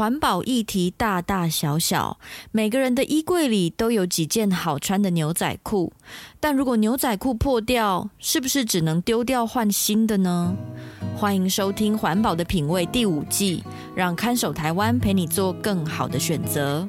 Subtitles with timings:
[0.00, 2.18] 环保议题大大小小，
[2.52, 5.92] 每个人的衣柜里都有几件好穿的牛仔裤。
[6.40, 10.56] 但如果牛仔裤破掉，是不是只能丢掉换新的呢？
[11.14, 13.62] 欢迎收听《环保的品味》第五季，
[13.94, 16.88] 让看守台湾陪你做更好的选择。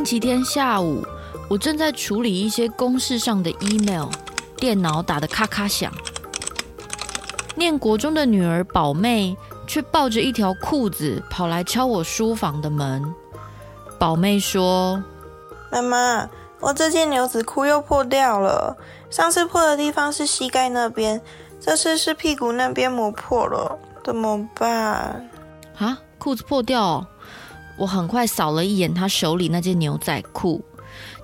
[0.00, 1.04] 星期天下午，
[1.46, 4.08] 我正在处理一些公事上的 email，
[4.56, 5.92] 电脑打得咔咔响。
[7.54, 13.14] 念国中的女儿宝妹却抱着一条裤子跑来敲我书房的门。
[13.98, 15.04] 宝妹说
[15.70, 18.74] ：“妈妈，我这件牛仔裤又破掉了。
[19.10, 21.20] 上次破的地方是膝盖那边，
[21.60, 25.28] 这次是屁股那边磨破了，怎么办？”
[25.76, 27.06] 啊，裤子破掉哦。
[27.80, 30.62] 我很快扫了一眼他手里那件牛仔裤，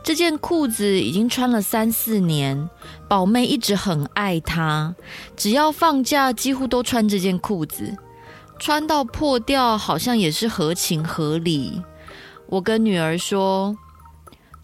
[0.03, 2.71] 这件裤子已经穿了三四年，
[3.07, 4.95] 宝妹一直很爱它，
[5.37, 7.95] 只要放假几乎都穿这件裤子，
[8.59, 11.83] 穿到破掉好像也是合情合理。
[12.47, 13.77] 我跟女儿说，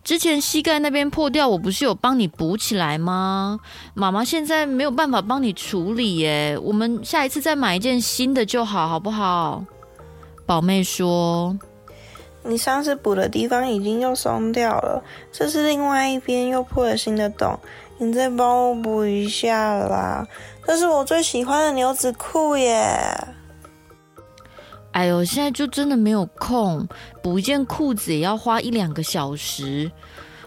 [0.02, 3.60] 之前膝盖那边破掉，我不是有帮你补起来吗？
[3.92, 9.62] 妈妈现在没有办法帮你处理耶，我们下一次再买一件新的就好，好不好？
[10.46, 11.54] 宝妹说。
[12.44, 17.58] 你上次补的地方已经又松掉了，这是另外一边又破了新的洞，
[17.98, 20.26] 你再帮我补一下啦。
[20.66, 22.98] 这是我最喜欢的牛仔裤耶。
[24.90, 26.86] 哎呦，现在就真的没有空，
[27.22, 29.90] 补一件裤子也要花一两个小时，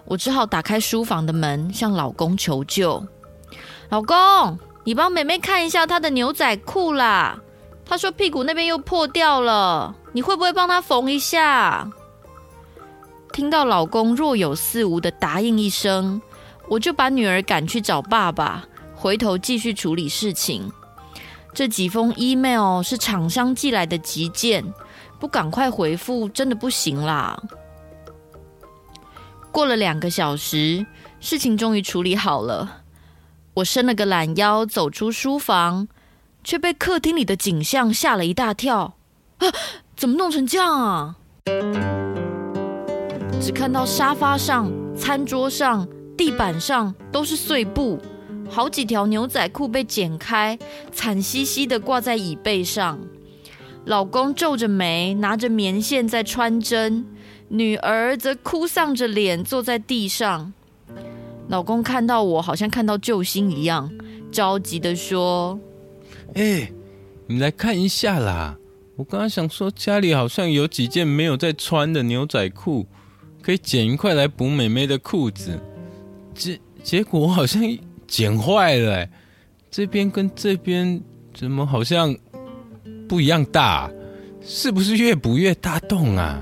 [0.03, 3.03] 我只好打开书房的门向老公求救。
[3.89, 7.39] 老公，你帮妹妹看一下她的牛仔裤啦。
[7.85, 9.95] 她说屁股那边又破掉了。
[10.11, 11.89] 你会不会帮他缝一下？
[13.31, 16.21] 听到老公若有似无的答应一声，
[16.69, 18.65] 我就把女儿赶去找爸爸，
[18.95, 20.71] 回头继续处理事情。
[21.53, 24.73] 这几封 email 是厂商寄来的急件，
[25.19, 27.37] 不赶快回复真的不行啦。
[29.51, 30.85] 过了两个小时，
[31.19, 32.83] 事情终于处理好了。
[33.53, 35.87] 我伸了个懒腰走出书房，
[36.45, 38.95] 却被客厅里的景象吓了一大跳。
[39.39, 39.47] 啊！
[39.97, 41.15] 怎么弄成这样啊？
[43.41, 47.99] 只看到沙发上、餐桌上、地板上都是碎布，
[48.49, 50.57] 好几条牛仔裤被剪开，
[50.91, 52.99] 惨兮兮的挂在椅背上。
[53.85, 57.05] 老公皱着眉，拿着棉线在穿针，
[57.49, 60.53] 女儿则哭丧着脸坐在地上。
[61.47, 63.91] 老公看到我，好像看到救星一样，
[64.31, 65.59] 着急的说
[66.35, 66.71] ：“哎、
[67.27, 68.57] 你来看一下啦！”
[68.95, 72.87] 我刚刚想说，家里好像有几件没有在穿的牛仔裤，
[73.41, 75.59] 可以剪一块来补妹妹的裤子。
[76.33, 77.61] 结结果好像
[78.07, 79.07] 剪坏了，
[79.69, 81.01] 这边跟这边
[81.33, 82.15] 怎么好像
[83.09, 83.91] 不一样大？
[84.41, 86.41] 是不是越补越大洞啊？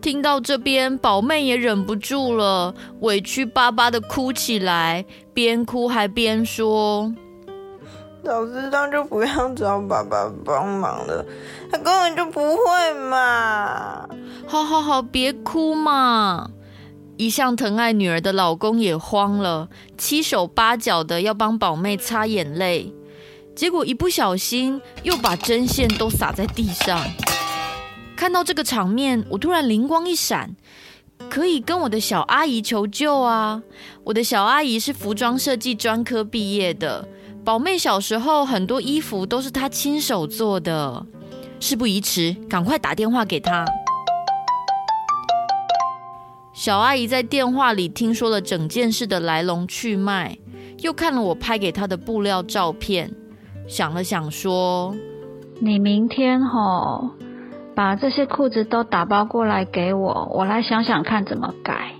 [0.00, 7.12] 听到这边，宝妹也忍不住了，委屈巴巴的哭起来，边哭还边说。
[8.24, 11.24] 早知道就不要找爸爸帮忙了，
[11.70, 14.08] 他根本就不会嘛。
[14.46, 16.50] 好好好，别哭嘛。
[17.16, 22.94] 一向疼爱女儿的老公也慌了，七手八脚的要帮宝妹擦眼泪，
[23.54, 26.98] 结果一不小心又把针线都洒在地上。
[28.16, 30.56] 看到这个场面，我突然灵光一闪，
[31.28, 33.62] 可以跟我的小阿姨求救啊！
[34.04, 37.06] 我的小阿姨是服装设计专科毕业的。
[37.44, 41.06] 宝妹小时候很多衣服都是她亲手做的。
[41.58, 43.64] 事不宜迟，赶快打电话给她。
[46.52, 50.38] 小阿姨在电话里听说了整件事的来龙去脉，
[50.78, 53.10] 又看了我拍给她的布料照片，
[53.66, 54.94] 想了想说
[55.60, 57.10] ：“你明天吼
[57.74, 61.94] 把这些裤子都打包过来给我，我来想想看怎么改。”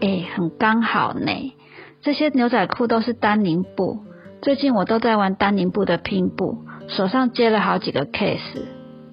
[0.00, 1.54] 哎，很刚好呢。
[2.02, 4.03] 这些牛仔裤都是丹宁布，
[4.44, 8.60] 最近我都在玩丹宁布的拼布，手上接了好几个 case，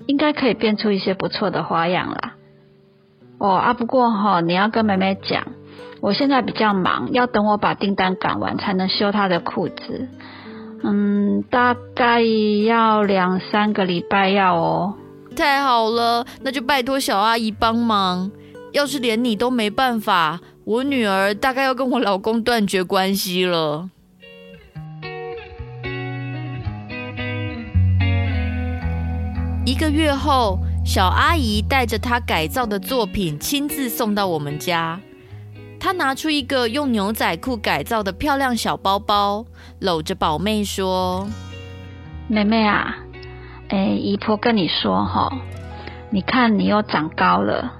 [0.05, 2.33] 应该可以变出一些不错的花样啦。
[3.39, 5.47] 哦啊，不过哈、你要跟妹妹讲，
[6.01, 10.09] 我现在比较忙，要等我把订单赶完才能修她的裤子。
[10.83, 14.95] 嗯，大概要两三个礼拜要哦。
[15.33, 18.29] 太好了，那就拜托小阿姨帮忙。
[18.73, 23.89] 要是连你都没办法，我女儿大概要跟我老公断绝关系了。
[29.63, 34.99] 一个月后，小阿姨带着她改造的作品亲自送到我们家。
[35.79, 39.45] 她拿出一个用牛仔裤改造的漂亮小包包，
[39.79, 41.27] 搂着宝妹说
[42.27, 42.97] ：“妹妹啊。”
[43.69, 45.31] 哎，姨婆跟你说哈，
[46.09, 47.71] 你看你又长高了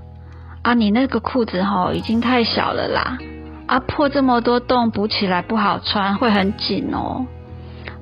[0.62, 3.18] 啊，你那个裤子哈已经太小了啦，
[3.66, 7.26] 啊破这么多洞，补起来不好穿，会很紧哦。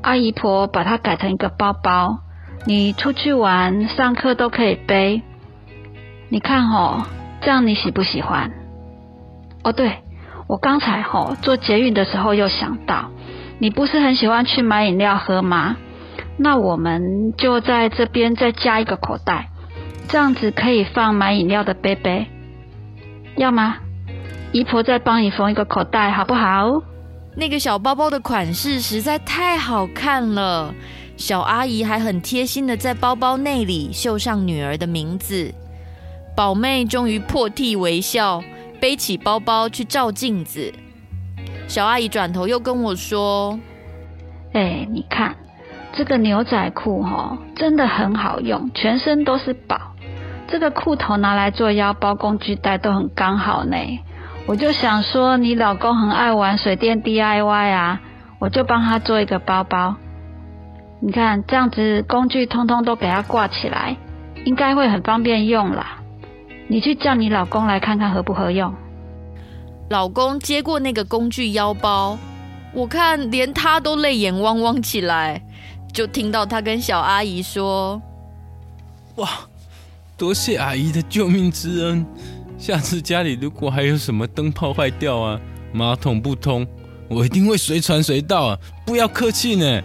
[0.01, 2.19] 阿姨婆把它改成一个包包，
[2.65, 5.21] 你出去玩、上课都可以背。
[6.29, 7.05] 你看哦，
[7.41, 8.51] 这样你喜不喜欢？
[9.63, 9.99] 哦，对，
[10.47, 13.09] 我刚才哈坐捷运的时候又想到，
[13.59, 15.77] 你不是很喜欢去买饮料喝吗？
[16.37, 19.49] 那我们就在这边再加一个口袋，
[20.07, 22.27] 这样子可以放买饮料的杯杯，
[23.35, 23.77] 要吗？
[24.51, 26.81] 姨婆再帮你缝一个口袋，好不好？
[27.35, 30.73] 那个小包包的款式实在太好看了，
[31.19, 35.53] 小阿姨还很贴心的在包包内里绣上女儿的名字。
[36.33, 38.41] 宝妹终于破涕为笑，
[38.79, 40.73] 背起包包去照镜子。
[41.67, 43.59] 小阿姨转头又跟我说
[44.53, 45.35] ：“哎，你看。”
[45.91, 49.77] 这个牛仔裤哈，真的很好用，全身都是宝。
[50.47, 53.75] 这个裤头拿来做腰包、工具袋都很刚好呢。
[54.45, 57.99] 我就想说，你老公很爱玩水电 DIY 啊，
[58.39, 59.95] 我就帮他做一个包包。
[61.01, 63.95] 你看这样子，工具通通都给它挂起来，
[64.43, 66.01] 应该会很方便用啦。
[66.67, 68.73] 你去叫你老公来看看合不合用。
[69.89, 72.17] 老公接过那个工具腰包，
[72.73, 75.41] 我看连他都泪眼汪汪起来。
[75.91, 77.99] 就听到他跟小阿姨说
[79.15, 79.27] ：“哇，
[80.15, 82.05] 多谢阿姨的救命之恩！
[82.57, 85.39] 下次家里如果还有什么灯泡坏掉啊，
[85.73, 86.67] 马桶不通，
[87.07, 88.59] 我一定会随传随到啊！
[88.85, 89.81] 不要客气呢。”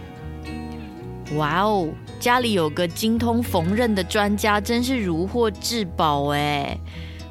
[1.33, 1.89] 哇哦，
[2.19, 6.77] 家里有个精通缝纫的专家，真是如获至宝哎！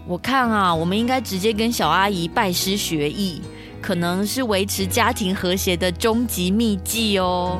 [0.06, 3.40] 我看啊，我们应该直接跟小阿姨拜师学艺，
[3.80, 7.58] 可能是维持家庭和谐的终极秘籍哦。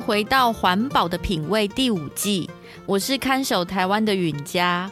[0.00, 2.48] 回到环保的品味第五季，
[2.84, 4.90] 我是看守台湾的允嘉。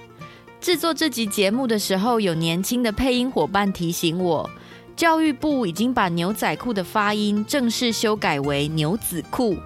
[0.61, 4.49] 制作这集节目的时候，有年轻的配音伙伴提醒我，
[4.97, 9.57] 教育部已经把牛仔裤的发音正式修改为牛仔裤，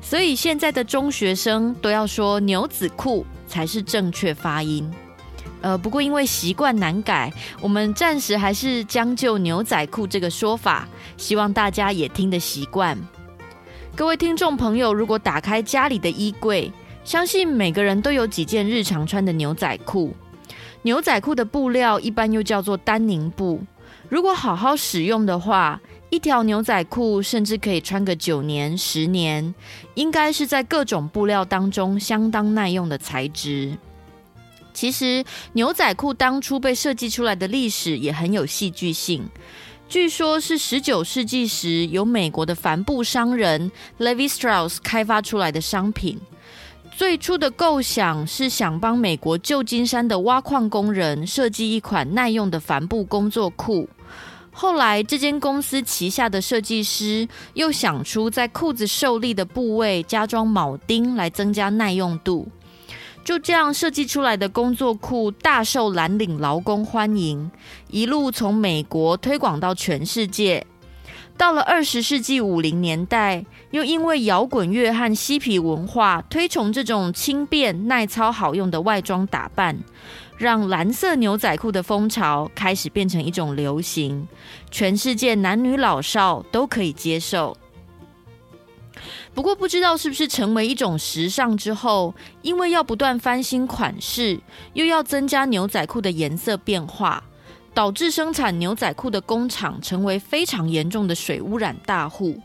[0.00, 4.90] 所以现在的中学生都要说牛仔裤才是正确发音。
[5.62, 12.98] 呃，不过因为习惯难改，我们暂时还是将就牛仔裤这个说法，希望大家也听得习惯。
[13.94, 16.72] 各位听众朋友，如果打开家里的衣柜，
[17.04, 20.16] 相信每个人都有几件日常穿的牛仔裤。
[20.80, 23.60] 牛仔裤的布料一般又叫做丹宁布。
[24.08, 29.54] 如果好好使用的话，一条牛仔裤甚至可以穿个九年、十年，
[29.94, 33.76] 应该是在各种布料当中相当耐用的材质。
[34.72, 35.22] 其实，
[35.52, 39.28] 牛仔裤当初被设计出来的历史也很有戏剧性。
[39.92, 46.18] 据说，是十九世纪时由美国的帆布商人 Levi Strauss 开发出来的商品。
[46.96, 53.86] 最初的构想是想帮美国旧金山的挖矿工人设计一款耐用的帆布工作裤。
[54.50, 62.48] 后来，这间公司旗下的设计师又想出在裤子受力的部位加装铆钉，来增加耐用度。
[63.24, 67.50] 就这样设计出来的工作裤大受蓝领劳工欢迎，
[67.88, 70.66] 一路从美国推广到全世界。
[71.36, 79.78] 到了二十世纪五零年代，又因为摇滚乐和嬉皮文化推崇这种轻便、耐操、好用的外装打扮，
[80.36, 84.28] 让蓝色牛仔裤的风潮开始变成一种流行，
[84.70, 87.56] 全世界男女老少都可以接受。
[89.34, 94.38] 不过不知道是不是成为一种时尚之后，因为要不断翻新款式，
[94.74, 97.22] 又要增加牛仔裤的颜色变化，
[97.72, 102.38] 导致生产牛仔裤的工厂成为非常严重的水污染大户。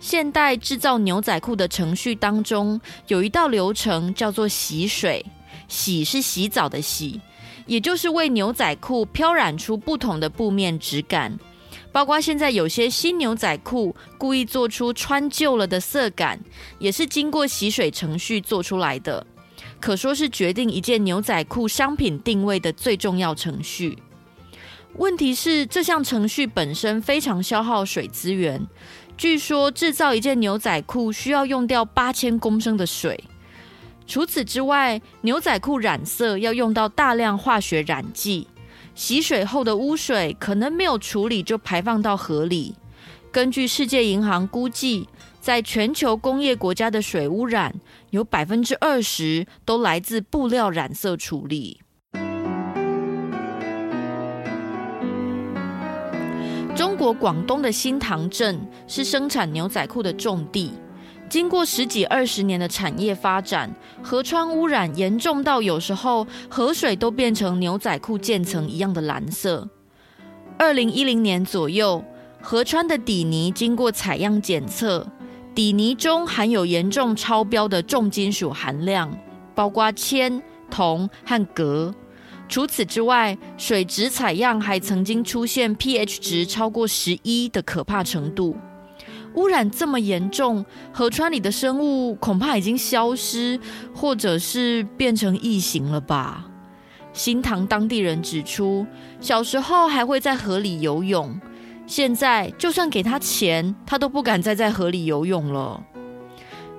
[0.00, 5.24] 现代制造牛仔裤的程序当中，有一道流程叫做洗水，
[5.68, 7.20] 洗是洗澡的洗，
[7.66, 11.38] 也就是为牛仔裤飘染出不同的布面质感。
[11.96, 16.38] 包括现在有些新牛仔裤故意做出穿旧了的色感，
[16.78, 19.26] 也是经过洗水程序做出来的，
[19.80, 23.96] 可说是决定一件牛仔裤商品定位的最重要程序。
[24.96, 28.66] 问题是，这项程序本身非常消耗水资源，
[29.16, 33.24] 据说制造一件牛仔裤需要用掉八千公升的水。
[34.06, 38.46] 除此之外，牛仔裤染色要用到大量化学染剂。
[38.96, 42.74] 洗水后的污水可能没有处理就排放到河里。
[43.30, 45.06] 根据世界银行估计，
[45.38, 47.74] 在全球工业国家的水污染
[48.08, 51.82] 有百分之二十都来自布料染色处理。
[56.74, 60.72] 中国广东的新塘镇是生产牛仔裤的重地。
[61.28, 69.68] 经过十几二十年的产业发展，河川污染严重到有时候河水都变成牛仔裤渐层一样的蓝色。
[70.56, 72.02] 二零一零年左右，
[72.40, 75.06] 河川的底泥经过采样检测，
[75.54, 79.10] 底泥中含有严重超标的重金属含量，
[79.54, 80.40] 包括铅、
[80.70, 81.92] 铜和镉。
[82.48, 88.56] 除此之外，水质采样还曾经出现 pH 值超过十一的可怕程度。
[89.36, 93.58] 污染这么严重，河川里的生物恐怕已经消失，
[93.94, 96.46] 或者是变成异形了吧？
[97.12, 98.86] 新塘当地人指出，
[99.20, 101.40] 小时候还会在河里游泳，
[101.86, 105.82] 现在就算给他钱，他都不敢再在河里游泳了。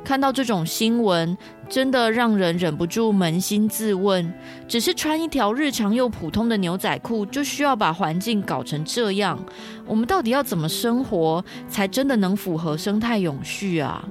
[0.08, 1.38] 看到这种新闻，
[1.68, 4.34] 真的让人忍不住扪心自问：
[4.66, 9.38] 只是穿一条日常又普通的牛仔裤，就需要把环境搞成这样？
[9.86, 14.02] 我们到底要怎么生活，才真的能符合生态永续啊？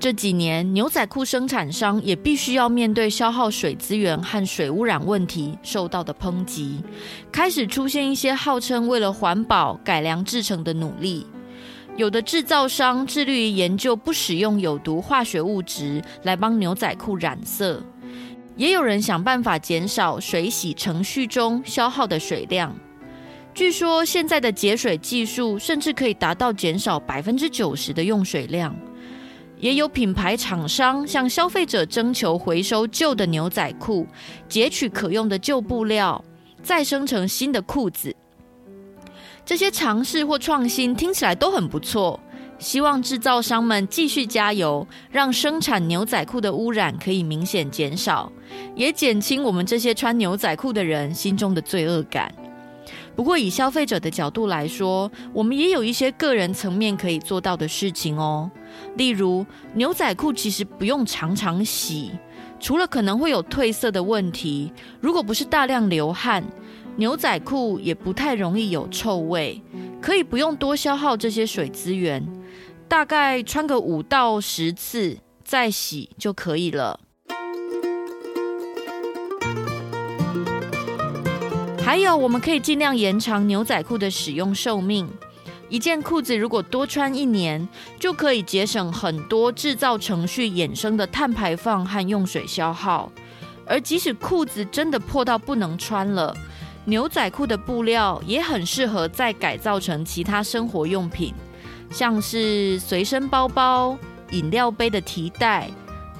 [0.00, 6.82] 这几年，牛仔裤生产商也必须要面对消耗水资源和水污染问题受到的抨击，
[7.30, 11.26] 开始出现一些号称为了环保改良制程的努力。
[11.98, 17.82] 有的制造商致力于研究不使用有毒化学物质来帮牛仔裤染色，
[18.54, 22.72] 也有人想办法减少水洗程序中消耗的水量。
[23.52, 28.72] 据说现在的节水技术甚至可以达到减少百分之九十的用水量。
[29.58, 34.06] 也有品牌厂商向消费者征求回收旧的牛仔裤，
[34.48, 36.24] 截取可用的旧布料，
[36.62, 38.14] 再生成新的裤子。
[39.48, 42.20] 这些尝试或创新听起来都很不错，
[42.58, 48.30] 希望制造商们继续加油，让生产牛仔裤的污染可以明显减少，
[48.74, 52.30] 也减轻我们这些穿牛仔裤的人心中的罪恶感。
[53.16, 58.50] 不过，以消费者的角度来说，我们也有一些个人层面可以做到的事情哦。
[58.96, 62.10] 例如，牛仔裤其实不用常常洗，
[62.60, 66.44] 除了可能会有褪色的问题，如果不是大量流汗。
[66.98, 69.62] 牛仔裤也不太容易有臭味，
[70.02, 72.26] 可以不用多消耗这些水资源，
[72.88, 76.98] 大概穿个五到十次再洗就可以了。
[81.80, 85.08] 还有，我们可以尽量延长牛仔裤的使用寿命。
[85.68, 87.68] 一件裤子如果多穿一年，
[88.00, 93.12] 就可以节省很多制造程序衍生的碳排放和用水消耗。
[93.64, 96.34] 而即使裤子真的破到不能穿了，
[96.88, 101.34] 牛仔裤的布料也很适合再改造成其他生活用品，
[101.90, 103.94] 像是随身包包、
[104.30, 105.68] 饮料杯的提袋、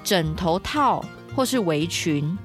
[0.05, 1.03] 枕头套
[1.35, 2.37] 或是围裙。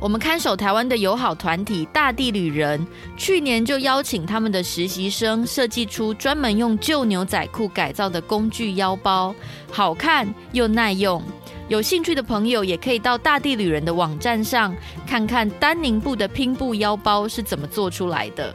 [0.00, 2.84] 我们看守台湾的友好团体大地旅人，
[3.16, 9.32] 去年就邀请他们的实习生设计出专门用旧牛仔裤改造的工具腰包，
[9.70, 11.22] 好看又耐用。
[11.68, 18.54] 有兴趣的朋友也可以到大地旅人的网站上看看丹宁布的拼布腰包是怎么做出来的。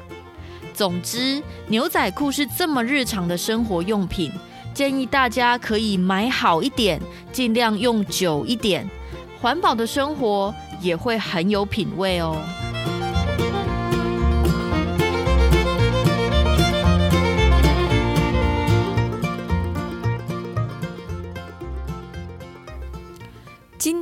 [0.76, 4.32] 总之，牛仔裤是这么日常的生活用品，
[4.74, 7.02] 建议大家可以买好一点，
[7.32, 8.88] 尽量用久一点，
[9.42, 12.38] 环保的生活也会很有品味哦。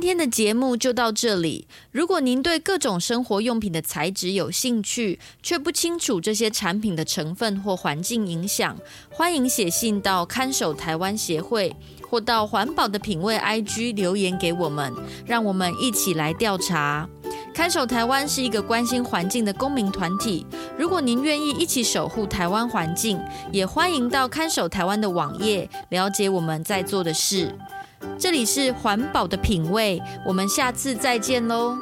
[0.08, 1.68] 今天的节目就到这里。
[1.92, 8.74] 如果您对各种生活用品的材质有兴趣，却不清楚这些产品的成分或环境影响，
[9.10, 11.76] 欢迎写信到看守台湾协会，
[12.08, 14.90] 或到环保的品味 IG 留言给我们，
[15.26, 17.06] 让我们一起来调查。
[17.52, 20.46] 看守台湾是一个关心环境的公民团体。
[20.78, 23.20] 如果您愿意一起守护台湾环境，
[23.52, 27.54] 也欢迎到看守台湾的网页了解我们在做的事。
[28.18, 31.76] 这里是环保的品味我们下次再见喽